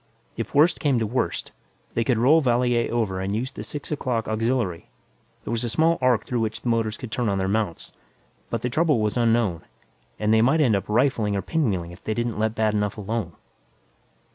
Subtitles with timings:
[0.35, 1.51] If worst came to worst,
[1.93, 4.89] they could roll Valier over and use the six o'clock auxiliary;
[5.43, 7.91] there was a small arc through which the motors could turn on their mounts.
[8.49, 9.61] But the trouble was unknown,
[10.17, 13.33] and they might end up rifling or pinwheeling if they didn't let bad enough alone.